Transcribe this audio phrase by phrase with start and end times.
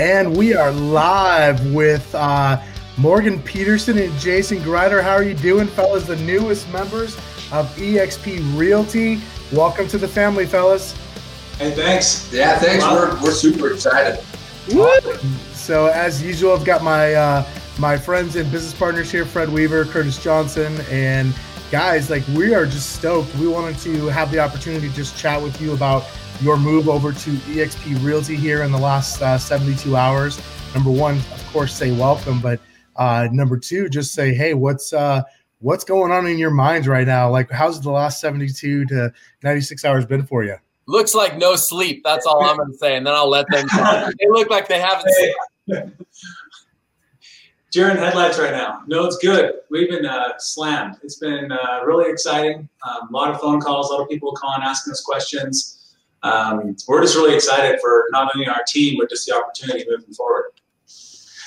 [0.00, 2.58] And we are live with uh,
[2.96, 5.02] Morgan Peterson and Jason Grider.
[5.02, 6.06] How are you doing, fellas?
[6.06, 7.18] The newest members
[7.52, 9.20] of EXP Realty.
[9.52, 10.92] Welcome to the family, fellas.
[11.58, 12.32] Hey, thanks.
[12.32, 12.82] Yeah, thanks.
[12.82, 14.24] We're, we're super excited.
[15.52, 17.46] So, as usual, I've got my uh,
[17.78, 21.34] my friends and business partners here, Fred Weaver, Curtis Johnson, and
[21.70, 23.34] guys, like we are just stoked.
[23.34, 26.04] We wanted to have the opportunity to just chat with you about
[26.40, 30.40] your move over to EXP Realty here in the last uh, 72 hours.
[30.74, 32.60] Number one, of course, say welcome, but
[32.96, 35.22] uh, number two, just say, hey, what's uh,
[35.58, 37.30] what's going on in your minds right now?
[37.30, 39.12] Like, how's the last 72 to
[39.42, 40.56] 96 hours been for you?
[40.86, 42.02] Looks like no sleep.
[42.04, 43.66] That's all I'm going to say, and then I'll let them.
[44.18, 45.12] they look like they haven't.
[45.66, 45.84] Hey.
[47.70, 48.82] Deer in headlights right now.
[48.86, 49.54] No, it's good.
[49.70, 50.96] We've been uh, slammed.
[51.02, 52.68] It's been uh, really exciting.
[52.88, 55.79] Um, a lot of phone calls, a lot of people calling, asking us questions.
[56.22, 60.12] Um, we're just really excited for not only our team, but just the opportunity moving
[60.12, 60.52] forward.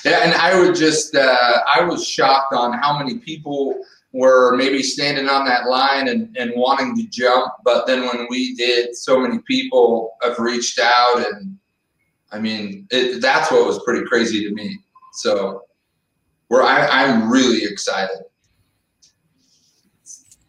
[0.03, 4.83] Yeah, and I would just, uh, I was shocked on how many people were maybe
[4.83, 7.53] standing on that line and, and wanting to jump.
[7.63, 11.25] But then when we did, so many people have reached out.
[11.31, 11.57] And
[12.31, 14.77] I mean, it, that's what was pretty crazy to me.
[15.13, 15.63] So
[16.47, 18.17] where I, I'm really excited.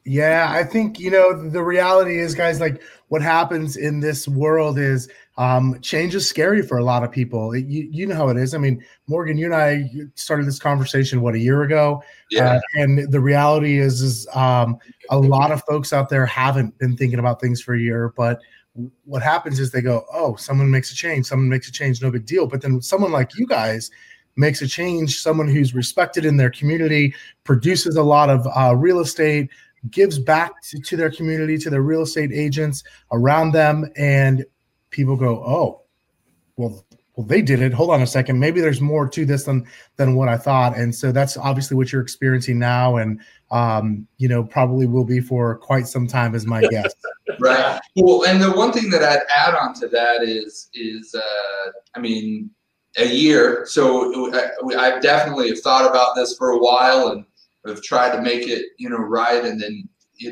[0.07, 2.61] Yeah, I think you know the reality is, guys.
[2.61, 2.83] Like
[3.15, 7.55] what happens in this world is um, change is scary for a lot of people.
[7.55, 8.55] you you know how it is.
[8.55, 12.03] I mean, Morgan, you and I started this conversation what a year ago.
[12.33, 12.55] Yeah.
[12.55, 14.79] Uh, and the reality is, is um,
[15.11, 18.41] a lot of folks out there haven't been thinking about things for a year, but
[19.05, 22.11] what happens is they go, oh, someone makes a change, someone makes a change, no
[22.11, 22.49] big deal.
[22.49, 23.93] But then someone like you guys
[24.35, 28.99] makes a change, someone who's respected in their community, produces a lot of uh, real
[28.99, 29.51] estate,
[29.91, 34.45] gives back to, to, their community, to their real estate agents around them, and
[34.91, 35.83] people go, "Oh,
[36.57, 36.85] well,
[37.17, 37.73] well, they did it.
[37.73, 38.39] Hold on a second.
[38.39, 39.67] Maybe there's more to this than
[39.97, 43.21] than what I thought." And so that's obviously what you're experiencing now, and
[43.51, 46.95] um, you know, probably will be for quite some time, as my guess.
[47.41, 47.81] right.
[47.97, 52.01] Well, and the one thing that I'd add on to that is is uh, I
[52.01, 52.51] mean
[52.97, 53.65] a year.
[53.67, 54.33] So
[54.77, 57.25] I've definitely thought about this for a while and
[57.67, 59.45] have tried to make it, you know, right.
[59.45, 59.89] And then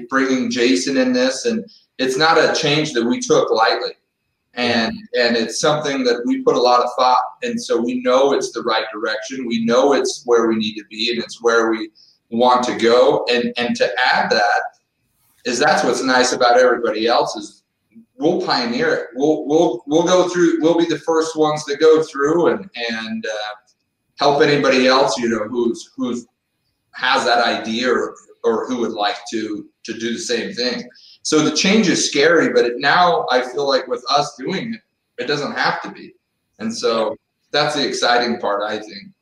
[0.08, 1.64] bringing Jason in this, and
[1.98, 3.92] it's not a change that we took lightly,
[4.54, 7.24] and and it's something that we put a lot of thought.
[7.42, 9.46] And so we know it's the right direction.
[9.46, 11.90] We know it's where we need to be, and it's where we
[12.30, 13.26] want to go.
[13.30, 14.62] And and to add that
[15.44, 17.62] is that's what's nice about everybody else is
[18.16, 19.06] we'll pioneer it.
[19.14, 20.60] We'll we'll we'll go through.
[20.60, 23.54] We'll be the first ones to go through and and uh,
[24.18, 25.18] help anybody else.
[25.18, 26.26] You know who's who's
[26.94, 28.14] has that idea or,
[28.44, 30.88] or who would like to to do the same thing.
[31.22, 34.80] So the change is scary, but it, now I feel like with us doing it,
[35.22, 36.14] it doesn't have to be.
[36.58, 37.16] And so
[37.50, 39.12] that's the exciting part, I think.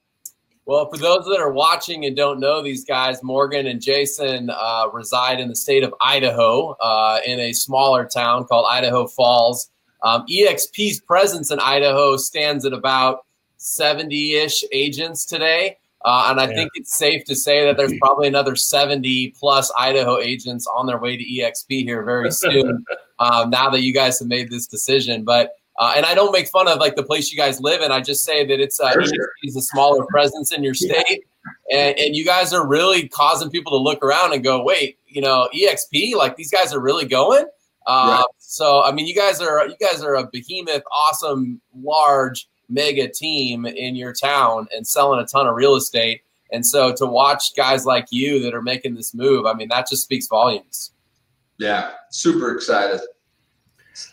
[0.67, 4.89] Well, for those that are watching and don't know these guys, Morgan and Jason uh,
[4.93, 9.69] reside in the state of Idaho uh, in a smaller town called Idaho Falls.
[10.03, 13.27] Um, EXP's presence in Idaho stands at about
[13.57, 15.79] 70 ish agents today.
[16.05, 16.55] Uh, and I yeah.
[16.55, 20.99] think it's safe to say that there's probably another 70 plus Idaho agents on their
[20.99, 22.85] way to EXP here very soon.
[23.19, 26.47] um, now that you guys have made this decision, but uh, and I don't make
[26.49, 27.91] fun of like the place you guys live in.
[27.91, 29.31] I just say that it's uh, sure.
[29.47, 31.25] a smaller presence in your state,
[31.73, 35.23] and, and you guys are really causing people to look around and go, "Wait, you
[35.23, 37.47] know, EXP, like these guys are really going."
[37.87, 38.25] Uh, right.
[38.39, 43.67] So, I mean, you guys are you guys are a behemoth, awesome, large, mega team
[43.67, 46.23] in your town and selling a ton of real estate.
[46.53, 49.89] And so, to watch guys like you that are making this move, I mean, that
[49.89, 50.93] just speaks volumes.
[51.59, 53.01] Yeah, super excited.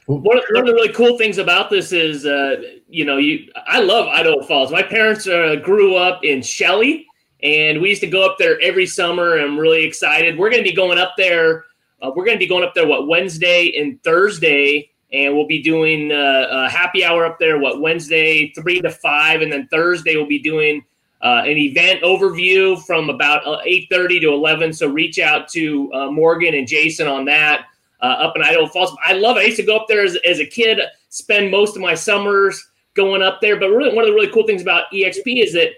[0.06, 3.50] One of, one of the really cool things about this is, uh, you know, you
[3.68, 4.72] I love Idaho Falls.
[4.72, 7.07] My parents uh, grew up in Shelley,
[7.41, 9.38] and we used to go up there every summer.
[9.38, 10.38] I'm really excited.
[10.38, 11.66] We're going to be going up there.
[12.01, 15.62] Uh, we're going to be going up there what Wednesday and Thursday, and we'll be
[15.62, 17.59] doing uh, a happy hour up there.
[17.59, 20.83] What Wednesday three to five, and then Thursday we'll be doing
[21.21, 24.74] uh, an event overview from about uh, eight thirty to eleven.
[24.74, 27.65] So reach out to Morgan and Jason on that
[28.01, 28.95] uh, up in Idaho Falls.
[29.06, 29.42] I love it.
[29.42, 30.80] I used to go up there as, as a kid,
[31.10, 32.63] spend most of my summers
[32.94, 33.60] going up there.
[33.60, 35.69] But really, one of the really cool things about EXP is that,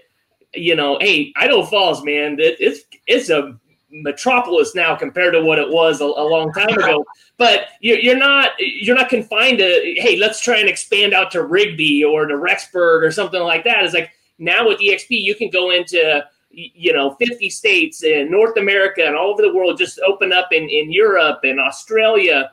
[0.54, 3.58] you know, hey, Idaho Falls, man, it, it's it's a
[3.90, 7.04] metropolis now compared to what it was a, a long time ago.
[7.36, 11.42] But you're, you're not you're not confined to hey, let's try and expand out to
[11.42, 13.82] Rigby or to Rexburg or something like that.
[13.82, 18.56] It's like now with EXP, you can go into you know 50 states in north
[18.56, 22.50] america and all over the world just open up in, in europe and australia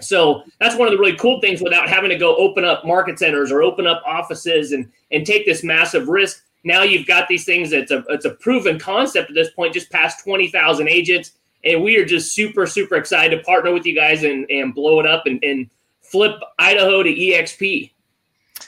[0.00, 3.18] So that's one of the really cool things without having to go open up market
[3.18, 6.44] centers or open up offices and and take this massive risk.
[6.64, 9.90] Now you've got these things that's a it's a proven concept at this point, just
[9.90, 11.32] past twenty thousand agents,
[11.64, 15.00] and we are just super super excited to partner with you guys and and blow
[15.00, 15.70] it up and, and
[16.00, 17.92] flip Idaho to EXP.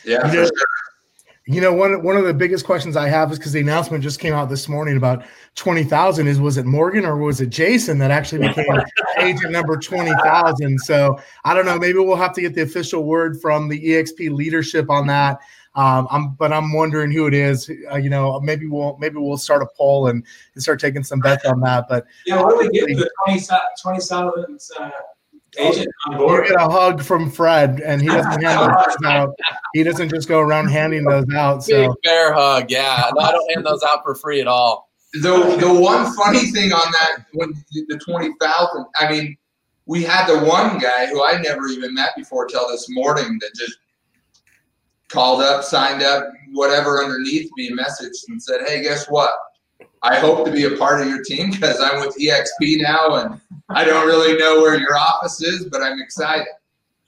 [0.05, 0.51] Yeah, for sure.
[1.47, 4.21] You know, one one of the biggest questions I have is because the announcement just
[4.21, 5.25] came out this morning about
[5.57, 6.29] twenty thousand.
[6.29, 8.81] Is was it Morgan or was it Jason that actually became
[9.19, 10.79] agent number twenty thousand?
[10.79, 11.77] So I don't know.
[11.77, 15.41] Maybe we'll have to get the official word from the EXP leadership on that.
[15.77, 17.71] Um, I'm, but I'm wondering who it is.
[17.91, 20.25] Uh, you know, maybe we'll maybe we'll start a poll and,
[20.55, 21.87] and start taking some bets on that.
[21.89, 23.47] But yeah, what do we get the 20,
[23.81, 24.91] 20,000 uh,
[25.59, 26.47] agent on board.
[26.47, 29.35] You get a hug from Fred, and he doesn't hand those out.
[29.75, 31.65] He doesn't just go around handing those out.
[31.65, 33.11] So Big bear hug, yeah.
[33.15, 34.91] No, I don't hand those out for free at all.
[35.15, 39.37] The the one funny thing on that when the twenty thousand, I mean,
[39.87, 43.51] we had the one guy who I never even met before till this morning that
[43.57, 43.79] just
[45.11, 49.31] called up, signed up, whatever underneath me, messaged and said, "Hey, guess what?
[50.03, 53.41] I hope to be a part of your team because I'm with EXP now, and
[53.69, 56.47] I don't really know where your office is, but I'm excited."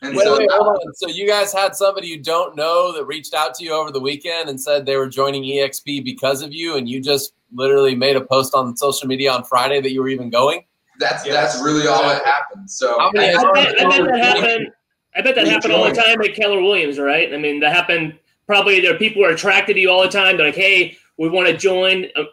[0.03, 0.95] And Wait, so, wait, hold on.
[0.95, 4.01] So you guys had somebody you don't know that reached out to you over the
[4.01, 8.17] weekend and said they were joining EXP because of you, and you just literally made
[8.17, 10.65] a post on social media on Friday that you were even going.
[10.99, 11.35] that's Yes.
[11.55, 12.71] that's really all that happened.
[12.71, 14.69] So How many- I bet, I bet that happened.
[15.15, 17.33] I bet that We happened all the time at Keller Williams, right?
[17.33, 18.19] I mean, that happened.
[18.47, 20.37] Probably there are people who are attracted to you all the time.
[20.37, 22.25] They're like, "Hey, we want to join." Uh,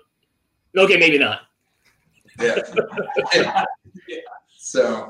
[0.77, 1.41] Okay, maybe not.
[2.39, 2.55] yeah.
[4.57, 5.09] so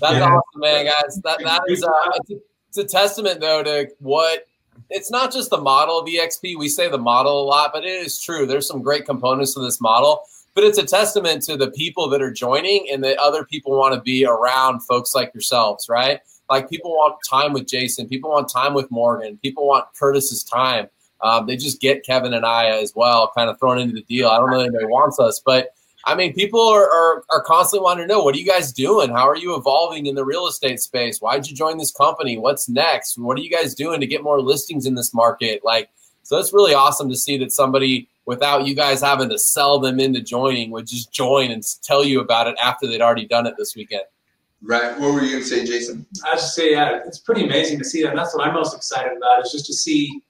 [0.00, 0.24] That's Yeah.
[0.24, 1.20] awesome, man, guys.
[1.24, 2.34] That that is uh, it's, a,
[2.68, 4.46] it's a testament though to what
[4.90, 6.56] it's not just the model of EXP.
[6.58, 8.46] We say the model a lot, but it is true.
[8.46, 10.22] There's some great components to this model,
[10.54, 13.94] but it's a testament to the people that are joining and that other people want
[13.94, 16.20] to be around folks like yourselves, right?
[16.52, 20.86] Like people want time with Jason, people want time with Morgan, people want Curtis's time.
[21.22, 24.28] Um, they just get Kevin and I as well, kind of thrown into the deal.
[24.28, 25.70] I don't know if anybody wants us, but
[26.04, 29.08] I mean, people are, are, are constantly wanting to know what are you guys doing?
[29.08, 31.20] How are you evolving in the real estate space?
[31.20, 32.36] Why'd you join this company?
[32.36, 33.16] What's next?
[33.16, 35.64] What are you guys doing to get more listings in this market?
[35.64, 35.88] Like,
[36.22, 40.00] so it's really awesome to see that somebody, without you guys having to sell them
[40.00, 43.54] into joining, would just join and tell you about it after they'd already done it
[43.56, 44.02] this weekend.
[44.62, 46.06] Right, what were you gonna say, Jason?
[46.24, 48.10] I just say, yeah, it's pretty amazing to see that.
[48.10, 50.22] And that's what I'm most excited about is just to see.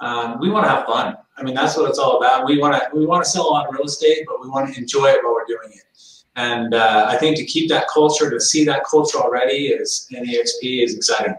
[0.00, 1.16] Um, we want to have fun.
[1.36, 2.46] I mean, that's what it's all about.
[2.46, 4.72] We want to we want to sell a lot of real estate, but we want
[4.72, 5.84] to enjoy it while we're doing it.
[6.36, 10.24] And uh, I think to keep that culture, to see that culture already is in
[10.24, 11.34] EXP is exciting.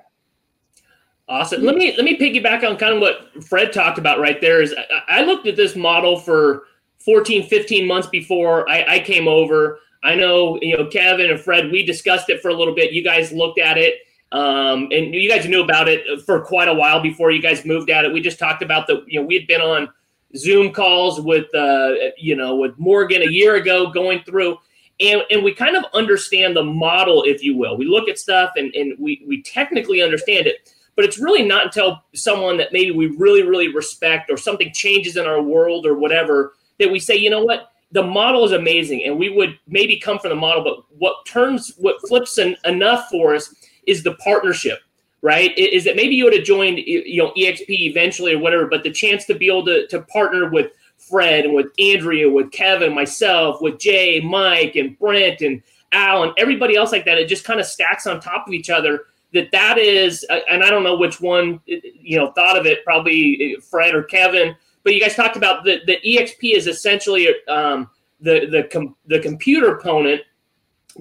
[1.28, 1.64] Awesome.
[1.64, 4.62] Let me let me piggyback on kind of what Fred talked about right there.
[4.62, 4.74] Is
[5.08, 6.64] I, I looked at this model for
[7.00, 9.80] 14, 15 months before I, I came over.
[10.06, 11.72] I know you know Kevin and Fred.
[11.72, 12.94] We discussed it for a little bit.
[12.94, 13.96] You guys looked at it,
[14.32, 17.90] um, and you guys knew about it for quite a while before you guys moved
[17.90, 18.14] at it.
[18.14, 19.90] We just talked about the you know we had been on
[20.36, 24.58] Zoom calls with uh, you know with Morgan a year ago going through.
[25.02, 27.76] And, and we kind of understand the model, if you will.
[27.76, 31.66] We look at stuff and, and we, we technically understand it but it's really not
[31.66, 35.96] until someone that maybe we really really respect or something changes in our world or
[35.96, 39.98] whatever that we say you know what the model is amazing and we would maybe
[39.98, 43.56] come from the model but what turns what flips en- enough for us
[43.88, 44.80] is the partnership
[45.22, 45.58] right?
[45.58, 48.92] Is that maybe you would have joined you know exp eventually or whatever but the
[48.92, 53.62] chance to be able to, to partner with fred and with andrea with kevin myself
[53.62, 55.62] with jay mike and brent and
[55.92, 58.70] al and everybody else like that it just kind of stacks on top of each
[58.70, 62.84] other that that is and i don't know which one you know thought of it
[62.86, 67.28] probably uh, fred or kevin but you guys talked about the, the exp is essentially
[67.50, 67.90] um,
[68.22, 70.22] the the com- the computer component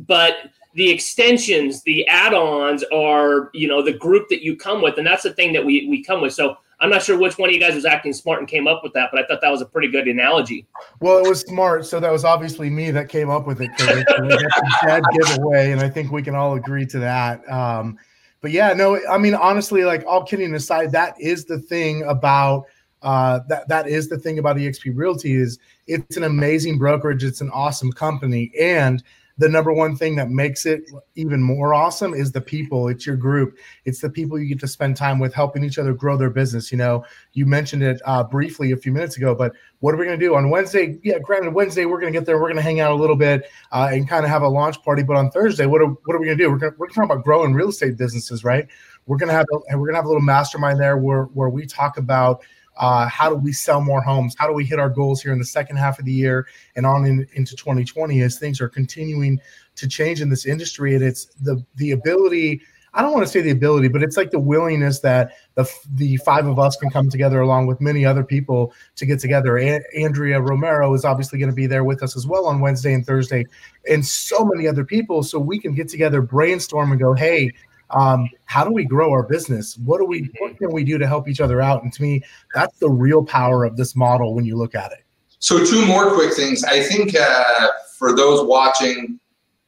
[0.08, 5.06] but the extensions the add-ons are you know the group that you come with and
[5.06, 7.54] that's the thing that we we come with so i'm not sure which one of
[7.54, 9.60] you guys was acting smart and came up with that but i thought that was
[9.60, 10.66] a pretty good analogy
[11.00, 11.84] Well, it was smart.
[11.86, 13.70] So that was obviously me that came up with it.
[13.78, 17.48] That's a giveaway, and I think we can all agree to that.
[17.50, 17.98] Um,
[18.40, 22.64] but yeah, no, I mean, honestly, like all kidding aside, that is the thing about
[23.04, 23.68] uh, that.
[23.68, 27.22] That is the thing about EXP Realty is it's an amazing brokerage.
[27.22, 29.02] It's an awesome company, and
[29.36, 32.88] the number one thing that makes it even more awesome is the people.
[32.88, 33.58] It's your group.
[33.84, 36.70] It's the people you get to spend time with, helping each other grow their business.
[36.70, 40.06] You know, you mentioned it uh, briefly a few minutes ago, but what are we
[40.06, 40.98] going to do on Wednesday?
[41.02, 42.36] Yeah, granted, Wednesday we're going to get there.
[42.36, 44.80] We're going to hang out a little bit uh, and kind of have a launch
[44.82, 45.02] party.
[45.02, 46.50] But on Thursday, what are what are we going to do?
[46.50, 48.68] We're going we're talking about growing real estate businesses, right?
[49.06, 51.48] We're going to have a, we're going to have a little mastermind there where where
[51.48, 52.44] we talk about
[52.76, 54.34] uh, how do we sell more homes?
[54.38, 56.84] How do we hit our goals here in the second half of the year and
[56.84, 59.40] on in, into 2020 as things are continuing
[59.76, 60.94] to change in this industry?
[60.94, 62.62] And it's the the ability.
[62.96, 66.16] I don't want to say the ability, but it's like the willingness that the the
[66.18, 69.58] five of us can come together along with many other people to get together.
[69.58, 72.94] A- Andrea Romero is obviously going to be there with us as well on Wednesday
[72.94, 73.46] and Thursday,
[73.90, 77.52] and so many other people, so we can get together, brainstorm, and go, hey.
[77.90, 79.76] Um, how do we grow our business?
[79.78, 81.82] What do we what can we do to help each other out?
[81.82, 82.22] And to me,
[82.54, 85.04] that's the real power of this model when you look at it.
[85.38, 86.64] So two more quick things.
[86.64, 89.20] I think uh, for those watching,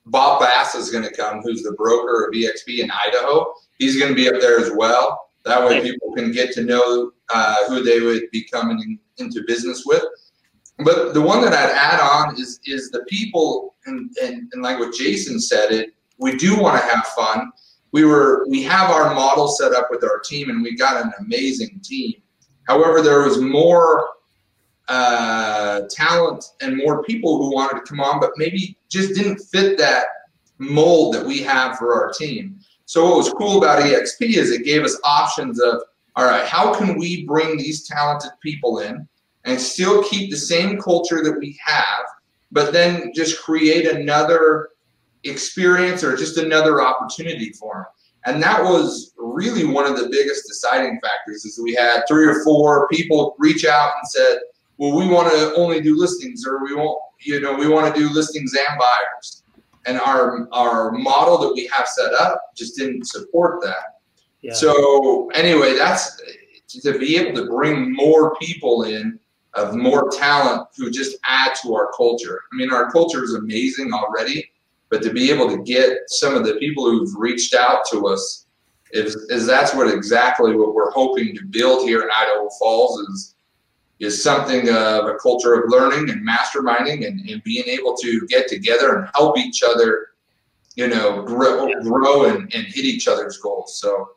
[0.06, 3.52] Bob Bass is going to come, who's the broker of EXP in Idaho.
[3.78, 5.28] He's going to be up there as well.
[5.44, 9.85] That way, people can get to know uh, who they would be coming into business
[9.87, 10.02] with.
[10.78, 14.78] But the one that I'd add on is is the people, and, and, and like
[14.78, 17.50] what Jason said, it we do want to have fun.
[17.97, 21.15] We were we have our model set up with our team, and we got an
[21.19, 22.12] amazing team.
[22.65, 24.11] However, there was more
[24.87, 29.79] uh, talent and more people who wanted to come on, but maybe just didn't fit
[29.79, 30.05] that
[30.59, 32.61] mold that we have for our team.
[32.85, 35.81] So what was cool about EXP is it gave us options of,
[36.17, 39.09] all right, how can we bring these talented people in
[39.47, 42.05] and still keep the same culture that we have,
[42.53, 44.69] but then just create another
[45.28, 47.85] experience or just another opportunity for them.
[48.26, 52.42] And that was really one of the biggest deciding factors is we had three or
[52.42, 54.38] four people reach out and said,
[54.78, 57.99] well, we want to only do listings or we won't, you know, we want to
[57.99, 59.45] do listings and buyers.
[59.87, 64.00] And our our model that we have set up just didn't support that.
[64.42, 64.52] Yeah.
[64.52, 66.21] So anyway, that's
[66.83, 69.18] to be able to bring more people in
[69.54, 72.40] of more talent who just add to our culture.
[72.52, 74.50] I mean, our culture is amazing already,
[74.90, 78.47] but to be able to get some of the people who've reached out to us
[78.93, 83.35] is, is that's what exactly what we're hoping to build here in Idaho Falls is
[83.99, 88.47] is something of a culture of learning and masterminding and, and being able to get
[88.47, 90.09] together and help each other,
[90.75, 93.81] you know, grow, grow and, and hit each other's goals.
[93.81, 94.11] So,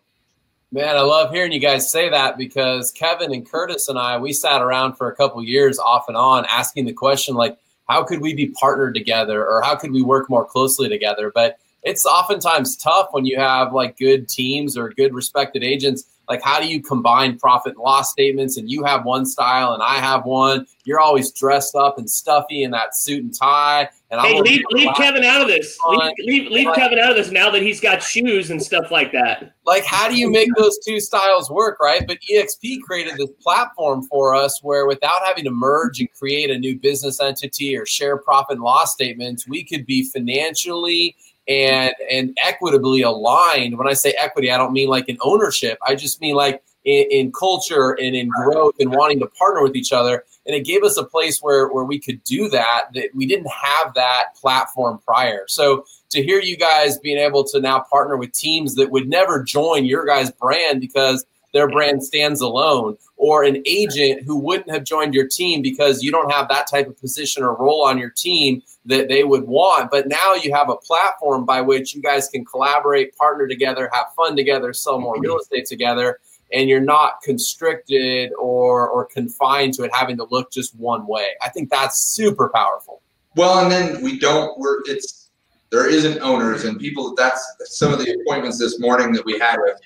[0.71, 4.33] Man, I love hearing you guys say that because Kevin and Curtis and I, we
[4.33, 7.57] sat around for a couple years off and on asking the question, like,
[7.89, 11.31] how could we be partnered together or how could we work more closely together?
[11.33, 16.41] But it's oftentimes tough when you have like good teams or good respected agents like
[16.43, 18.57] how do you combine profit and loss statements?
[18.57, 20.67] And you have one style and I have one.
[20.85, 23.89] You're always dressed up and stuffy in that suit and tie.
[24.11, 25.77] And hey, leave, leave Kevin out of this.
[25.87, 28.91] Leave, leave, leave like, Kevin out of this now that he's got shoes and stuff
[28.91, 29.53] like that.
[29.65, 32.05] Like how do you make those two styles work right?
[32.07, 36.57] But exp created this platform for us where without having to merge and create a
[36.57, 41.15] new business entity or share profit and loss statements we could be financially
[41.49, 43.77] and and equitably aligned.
[43.77, 45.79] When I say equity, I don't mean like in ownership.
[45.85, 49.75] I just mean like in, in, culture and in growth and wanting to partner with
[49.75, 50.23] each other.
[50.45, 52.89] And it gave us a place where where we could do that.
[52.93, 55.45] That we didn't have that platform prior.
[55.47, 59.43] So to hear you guys being able to now partner with teams that would never
[59.43, 64.83] join your guys' brand because their brand stands alone, or an agent who wouldn't have
[64.83, 68.09] joined your team because you don't have that type of position or role on your
[68.09, 69.91] team that they would want.
[69.91, 74.07] But now you have a platform by which you guys can collaborate, partner together, have
[74.15, 75.23] fun together, sell more mm-hmm.
[75.23, 76.19] real estate together,
[76.51, 81.27] and you're not constricted or or confined to it having to look just one way.
[81.41, 83.01] I think that's super powerful.
[83.35, 84.57] Well, and then we don't.
[84.57, 85.28] We're it's
[85.71, 89.57] there isn't owners and people that's some of the appointments this morning that we had
[89.59, 89.79] with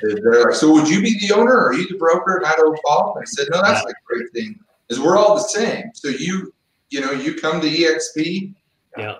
[0.00, 1.52] they're like so would you be the owner?
[1.52, 2.42] Or are you the broker?
[2.44, 3.18] At Idaho Falls?
[3.20, 5.90] I said no that's the great thing is we're all the same.
[5.94, 6.52] So you
[6.90, 8.54] you know you come to exp
[8.96, 9.16] yeah.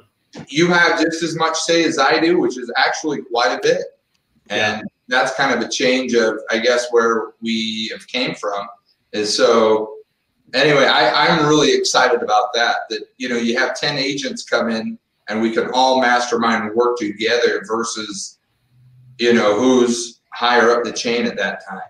[0.49, 3.83] you have just as much say as i do which is actually quite a bit.
[4.51, 4.83] And yeah.
[5.09, 8.67] that's kind of a change of i guess where we have came from.
[9.13, 9.95] Is so
[10.55, 14.71] anyway I, i'm really excited about that that you know you have 10 agents come
[14.71, 14.99] in
[15.29, 18.39] and we can all mastermind and work together versus
[19.19, 21.81] you know who's higher up the chain at that time.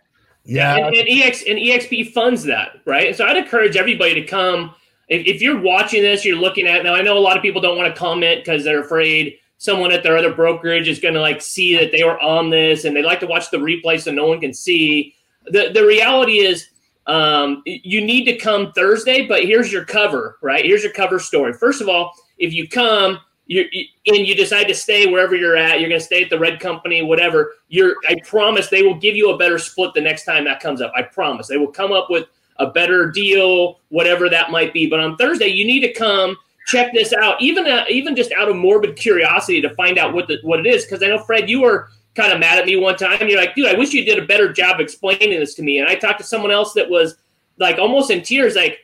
[0.45, 3.15] Yeah and, and ex and exp funds that right?
[3.15, 4.75] So i'd encourage everybody to come.
[5.09, 7.61] If, if you're watching this you're looking at now i know a lot of people
[7.61, 11.21] don't want to comment because they're afraid someone at their other brokerage is going to
[11.21, 14.11] like see that they were on this and they like to watch the replay so
[14.11, 15.15] no one can see.
[15.47, 16.69] The the reality is
[17.07, 20.65] um, you need to come thursday but here's your cover right?
[20.65, 21.53] Here's your cover story.
[21.53, 23.65] First of all if you come you,
[24.07, 26.61] and you decide to stay wherever you're at, you're going to stay at the red
[26.61, 27.55] company, whatever.
[27.69, 30.81] You're, I promise they will give you a better split the next time that comes
[30.81, 30.93] up.
[30.95, 32.27] I promise they will come up with
[32.59, 34.87] a better deal, whatever that might be.
[34.87, 36.37] But on Thursday, you need to come
[36.67, 40.29] check this out, even uh, even just out of morbid curiosity to find out what
[40.29, 40.85] the, what it is.
[40.85, 43.29] Because I know Fred, you were kind of mad at me one time.
[43.29, 45.79] You're like, dude, I wish you did a better job explaining this to me.
[45.79, 47.17] And I talked to someone else that was
[47.59, 48.81] like almost in tears, like,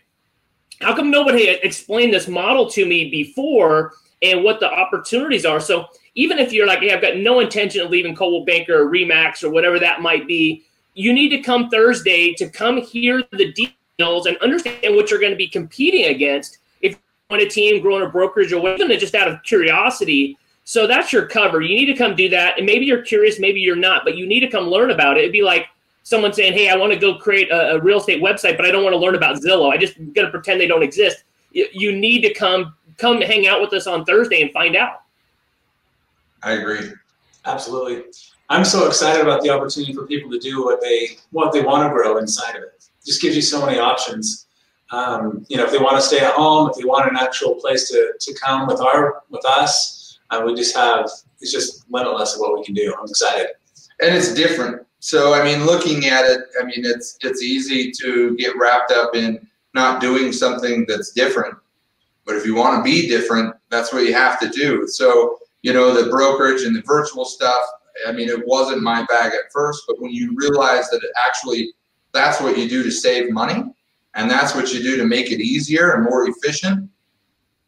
[0.81, 3.93] how come nobody explained this model to me before?
[4.25, 5.61] And what the opportunities are.
[5.61, 8.91] So even if you're like, hey, I've got no intention of leaving Coldwell Banker or
[8.91, 10.65] Remax or whatever that might be,
[10.95, 13.53] you need to come Thursday to come hear the
[13.99, 17.83] deals and understand what you're going to be competing against if you're on a team,
[17.83, 20.39] growing a brokerage, or whatever, just out of curiosity.
[20.65, 21.61] So that's your cover.
[21.61, 22.57] You need to come do that.
[22.57, 25.21] And maybe you're curious, maybe you're not, but you need to come learn about it.
[25.21, 25.67] It'd be like
[26.05, 28.71] someone saying, Hey, I want to go create a, a real estate website, but I
[28.71, 29.73] don't want to learn about Zillow.
[29.73, 31.25] I just got to pretend they don't exist.
[31.51, 35.03] You, you need to come come hang out with us on Thursday and find out.
[36.43, 36.93] I agree.
[37.47, 38.05] Absolutely.
[38.51, 41.89] I'm so excited about the opportunity for people to do what they what they want
[41.89, 42.75] to grow inside of it.
[42.77, 44.47] it just gives you so many options.
[44.91, 47.55] Um, you know, if they want to stay at home, if they want an actual
[47.55, 51.09] place to, to come with our with us, uh, we just have
[51.41, 52.95] it's just limitless of what we can do.
[52.99, 53.49] I'm excited.
[54.01, 54.87] And it's different.
[55.01, 59.15] So I mean, looking at it, I mean, it's it's easy to get wrapped up
[59.15, 61.57] in not doing something that's different.
[62.25, 64.87] But if you want to be different, that's what you have to do.
[64.89, 67.65] So you know, the brokerage and the virtual stuff.
[68.07, 71.73] I mean, it wasn't my bag at first, but when you realize that it actually
[72.13, 73.65] that's what you do to save money
[74.15, 76.89] and that's what you do to make it easier and more efficient,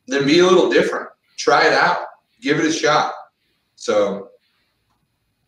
[0.06, 1.08] then be a little different.
[1.38, 2.06] Try it out.
[2.40, 3.14] Give it a shot.
[3.76, 4.28] So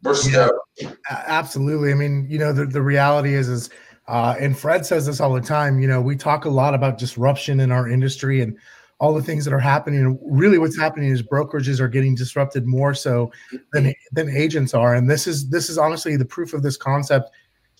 [0.02, 0.58] we're stoked.
[0.80, 1.92] Yeah, absolutely.
[1.92, 3.68] I mean, you know, the, the reality is is
[4.06, 6.96] uh, and Fred says this all the time, you know, we talk a lot about
[6.96, 8.56] disruption in our industry and
[9.00, 10.18] all the things that are happening.
[10.22, 10.82] Really, what's mm-hmm.
[10.82, 13.30] happening is brokerages are getting disrupted more so
[13.72, 13.90] than mm-hmm.
[14.12, 14.94] than agents are.
[14.94, 17.30] And this is this is honestly the proof of this concept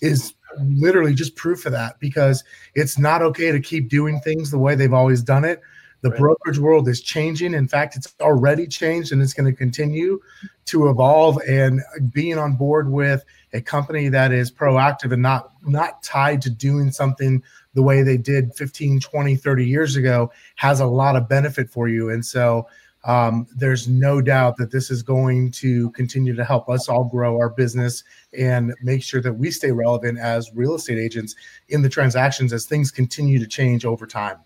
[0.01, 2.45] is literally just proof of that because
[2.75, 5.61] it's not okay to keep doing things the way they've always done it.
[6.01, 6.21] The right.
[6.21, 7.55] brokerage world is changing.
[7.55, 10.21] In fact, it's already changed and it's going to continue
[10.67, 11.39] to evolve.
[11.49, 11.81] And
[12.13, 16.93] being on board with a company that is proactive and not not tied to doing
[16.93, 17.43] something
[17.79, 21.87] the way they did 15 20 30 years ago has a lot of benefit for
[21.87, 22.11] you.
[22.11, 22.67] And so
[23.05, 27.39] um, there's no doubt that this is going to continue to help us all grow
[27.39, 28.03] our business
[28.37, 31.37] and make sure that we stay relevant as real estate agents
[31.69, 34.39] in the transactions as things continue to change over time.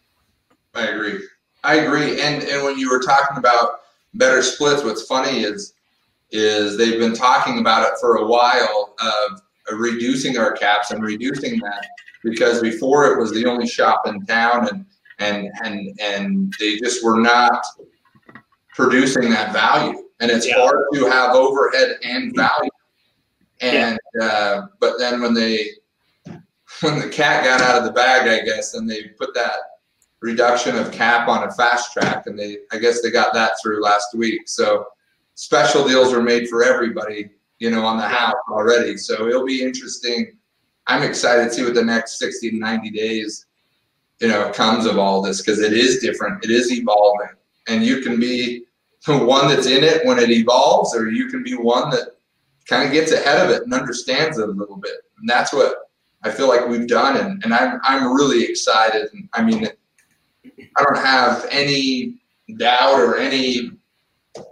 [0.74, 1.26] I agree.
[1.64, 2.20] I agree.
[2.20, 3.80] And and when you were talking about
[4.12, 5.72] better splits what's funny is
[6.33, 9.40] is they've been talking about it for a while of
[9.78, 11.87] reducing our caps and reducing that
[12.22, 14.87] because before it was the only shop in town and
[15.18, 17.64] and and and they just were not
[18.74, 20.02] producing that value.
[20.20, 20.54] And it's yeah.
[20.56, 22.70] hard to have overhead and value.
[23.61, 24.26] And yeah.
[24.26, 25.70] uh, but then when they
[26.80, 29.52] when the cat got out of the bag i guess and they put that
[30.20, 33.82] reduction of cap on a fast track and they i guess they got that through
[33.82, 34.48] last week.
[34.48, 34.87] So
[35.35, 38.96] special deals were made for everybody you know on the house already.
[38.96, 40.37] So it'll be interesting
[40.87, 43.47] I'm excited to see what the next 60 to 90 days,
[44.21, 46.45] you know, comes of all this because it is different.
[46.45, 47.37] It is evolving.
[47.68, 48.64] And you can be
[49.07, 52.16] one that's in it when it evolves, or you can be one that
[52.66, 54.95] kind of gets ahead of it and understands it a little bit.
[55.18, 55.90] And that's what
[56.23, 57.16] I feel like we've done.
[57.16, 59.09] And, and I'm, I'm really excited.
[59.33, 59.68] I mean,
[60.45, 62.21] I don't have any
[62.57, 63.73] doubt or any,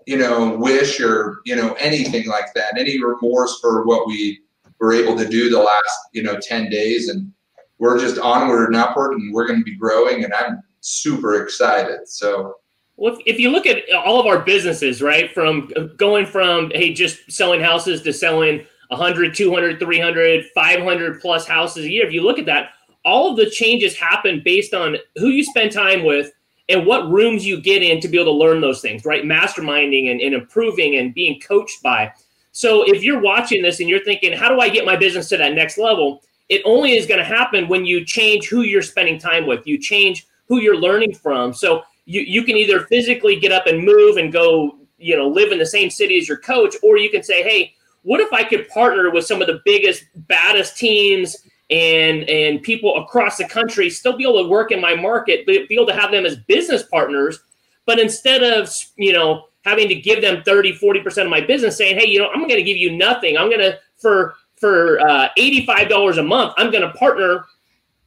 [0.06, 4.40] you know, wish or, you know, anything like that, any remorse for what we
[4.80, 7.32] we're able to do the last you know 10 days and
[7.78, 12.08] we're just onward and upward and we're going to be growing and i'm super excited
[12.08, 12.54] so
[13.00, 17.32] well, if you look at all of our businesses, right, from going from, hey, just
[17.32, 22.38] selling houses to selling 100, 200, 300, 500 plus houses a year, if you look
[22.38, 22.72] at that,
[23.06, 26.30] all of the changes happen based on who you spend time with
[26.68, 29.24] and what rooms you get in to be able to learn those things, right?
[29.24, 32.12] Masterminding and, and improving and being coached by.
[32.52, 35.36] So if you're watching this and you're thinking, how do I get my business to
[35.36, 36.22] that next level?
[36.48, 39.66] It only is going to happen when you change who you're spending time with.
[39.66, 41.54] You change who you're learning from.
[41.54, 45.52] So you, you can either physically get up and move and go, you know, live
[45.52, 48.42] in the same city as your coach, or you can say, hey, what if I
[48.42, 51.36] could partner with some of the biggest, baddest teams
[51.70, 55.68] and and people across the country, still be able to work in my market, but
[55.68, 57.38] be able to have them as business partners.
[57.86, 61.98] But instead of you know having to give them 30, 40% of my business saying,
[61.98, 63.36] hey, you know, I'm going to give you nothing.
[63.36, 67.44] I'm going to, for, for uh, $85 a month, I'm going to partner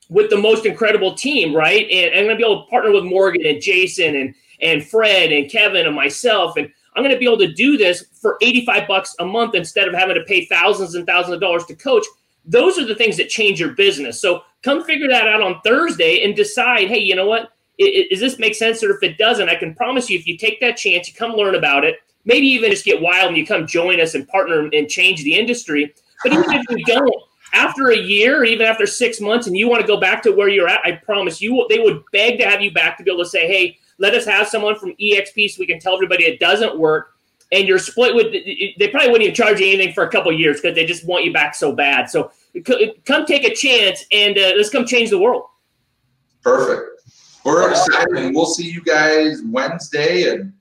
[0.10, 1.90] with the most incredible team, right?
[1.90, 5.32] And I'm going to be able to partner with Morgan and Jason and, and Fred
[5.32, 6.58] and Kevin and myself.
[6.58, 9.88] And I'm going to be able to do this for 85 bucks a month instead
[9.88, 12.06] of having to pay thousands and thousands of dollars to coach.
[12.46, 14.22] Those are the things that change your business.
[14.22, 17.53] So come figure that out on Thursday and decide, hey, you know what?
[17.80, 18.84] Does this make sense?
[18.84, 21.32] Or if it doesn't, I can promise you, if you take that chance, you come
[21.32, 24.70] learn about it, maybe even just get wild and you come join us and partner
[24.72, 25.94] and change the industry.
[26.24, 27.14] But even if you don't,
[27.54, 30.32] after a year or even after six months and you want to go back to
[30.32, 33.12] where you're at, I promise you, they would beg to have you back to be
[33.12, 36.24] able to say, hey, let us have someone from EXP so we can tell everybody
[36.24, 37.16] it doesn't work.
[37.52, 40.60] and you're split with, they probably wouldn't even charge you anything for a couple years
[40.60, 42.10] because they just want you back so bad.
[42.10, 42.32] So
[43.06, 45.44] come take a chance and uh, let's come change the world.
[46.42, 46.93] Perfect.
[47.44, 48.18] We're excited.
[48.18, 50.54] and We'll see you guys Wednesday, and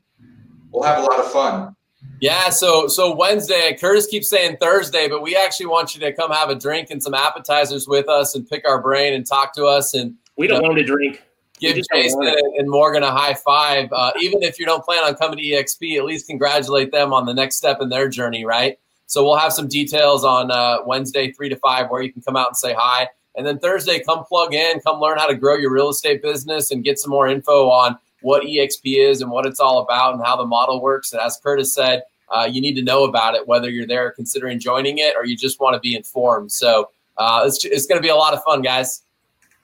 [0.71, 1.77] we'll have a lot of fun.
[2.21, 6.31] Yeah, so so Wednesday, Curtis keeps saying Thursday, but we actually want you to come
[6.31, 9.65] have a drink and some appetizers with us and pick our brain and talk to
[9.65, 9.95] us.
[9.95, 11.23] And we don't know, want to drink.
[11.59, 13.89] Give Jason and Morgan a high five.
[13.93, 17.27] Uh, even if you don't plan on coming to EXP, at least congratulate them on
[17.27, 18.79] the next step in their journey, right?
[19.07, 22.37] So we'll have some details on uh, Wednesday, three to five, where you can come
[22.37, 23.09] out and say hi.
[23.37, 26.71] And then Thursday, come plug in, come learn how to grow your real estate business
[26.71, 30.25] and get some more info on what EXP is and what it's all about and
[30.25, 31.13] how the model works.
[31.13, 34.59] And as Curtis said, uh, you need to know about it, whether you're there considering
[34.59, 36.53] joining it or you just want to be informed.
[36.53, 39.03] So uh, it's, it's going to be a lot of fun, guys.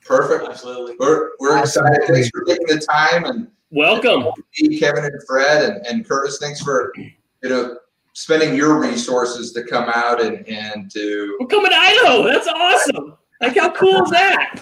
[0.04, 0.48] Perfect.
[0.48, 0.96] Absolutely.
[0.98, 2.02] We're, we're excited.
[2.06, 4.32] Thanks for taking the time and welcome,
[4.78, 6.38] Kevin and Fred and, and Curtis.
[6.40, 7.12] Thanks for you
[7.48, 7.76] know
[8.14, 11.36] spending your resources to come out and and to.
[11.40, 12.24] We're coming to Idaho.
[12.24, 13.16] That's awesome.
[13.40, 14.60] Like, how cool is that?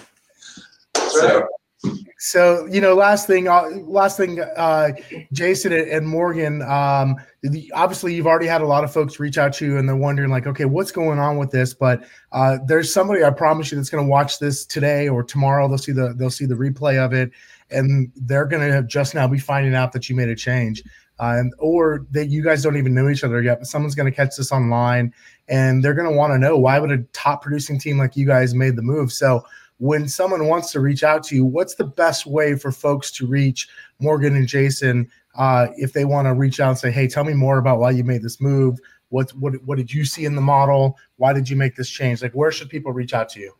[0.95, 1.47] So,
[2.19, 4.91] so you know, last thing, uh, last thing, uh,
[5.31, 6.61] Jason and Morgan.
[6.63, 9.87] Um, the, obviously, you've already had a lot of folks reach out to you, and
[9.87, 11.73] they're wondering, like, okay, what's going on with this?
[11.73, 15.67] But uh, there's somebody I promise you that's going to watch this today or tomorrow.
[15.67, 17.31] They'll see the they'll see the replay of it,
[17.69, 20.83] and they're going to just now be finding out that you made a change.
[21.19, 24.15] And or that you guys don't even know each other yet, but someone's going to
[24.15, 25.13] catch this online
[25.47, 28.25] and they're going to want to know why would a top producing team like you
[28.25, 29.11] guys made the move.
[29.11, 29.43] So
[29.79, 33.27] when someone wants to reach out to you, what's the best way for folks to
[33.27, 33.67] reach
[33.99, 37.33] Morgan and Jason uh, if they want to reach out and say, "Hey, tell me
[37.33, 38.79] more about why you made this move.
[39.09, 40.97] What what what did you see in the model?
[41.17, 42.21] Why did you make this change?
[42.21, 43.53] Like, where should people reach out to you?"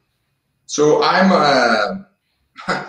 [0.65, 2.04] So I'm uh,
[2.67, 2.84] I,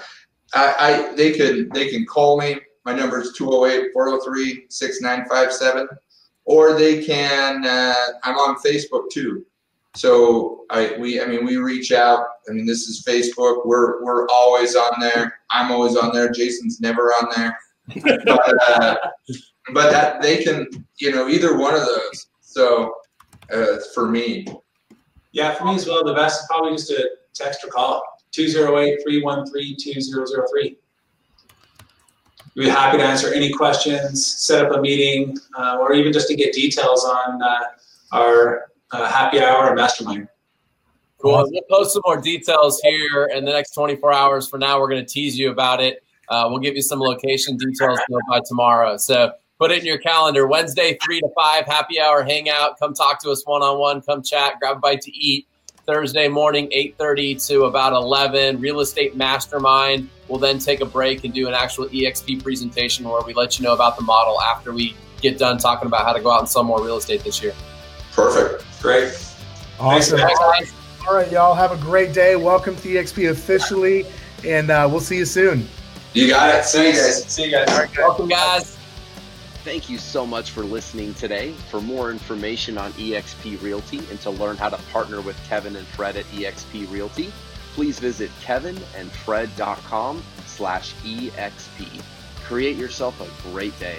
[0.54, 2.60] I they can they can call me.
[2.88, 5.86] My number is 208-403-6957
[6.46, 7.66] or they can.
[7.66, 9.44] Uh, I'm on Facebook too,
[9.94, 12.24] so I we I mean we reach out.
[12.48, 13.66] I mean this is Facebook.
[13.66, 15.40] We're we're always on there.
[15.50, 16.30] I'm always on there.
[16.30, 17.58] Jason's never on there,
[18.02, 18.26] but
[18.70, 18.96] uh,
[19.74, 22.28] but that they can you know either one of those.
[22.40, 22.94] So
[23.52, 24.46] uh, for me.
[25.32, 26.06] Yeah, for me as well.
[26.06, 30.78] The best is probably just a text or call 208 313 2003
[32.58, 36.26] we'd be happy to answer any questions, set up a meeting, uh, or even just
[36.26, 37.60] to get details on uh,
[38.12, 40.28] our uh, happy hour and mastermind.
[41.18, 41.46] Cool.
[41.50, 44.48] We'll post some more details here in the next 24 hours.
[44.48, 46.02] For now, we're going to tease you about it.
[46.28, 48.96] Uh, we'll give you some location details by tomorrow.
[48.96, 50.46] So put it in your calendar.
[50.46, 52.78] Wednesday, 3 to 5, happy hour hangout.
[52.78, 54.00] Come talk to us one on one.
[54.02, 55.46] Come chat, grab a bite to eat.
[55.88, 60.10] Thursday morning, 8.30 to about 11, Real Estate Mastermind.
[60.28, 63.64] We'll then take a break and do an actual EXP presentation where we let you
[63.64, 66.48] know about the model after we get done talking about how to go out and
[66.48, 67.54] sell more real estate this year.
[68.12, 68.66] Perfect.
[68.82, 69.14] Great.
[69.80, 70.18] Awesome.
[70.18, 70.74] Thanks,
[71.08, 72.36] All right, y'all have a great day.
[72.36, 74.04] Welcome to EXP officially,
[74.44, 75.66] and uh, we'll see you soon.
[76.12, 76.66] You got it.
[76.66, 77.24] See you guys.
[77.24, 77.68] See you guys.
[77.70, 78.77] All right, Welcome, guys.
[79.64, 81.52] Thank you so much for listening today.
[81.70, 85.86] For more information on eXp Realty and to learn how to partner with Kevin and
[85.86, 87.32] Fred at eXp Realty,
[87.74, 92.02] please visit kevinandfred.com slash exp.
[92.44, 93.98] Create yourself a great day.